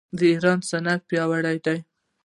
[0.17, 1.77] د ایران صنعت پیاوړی دی.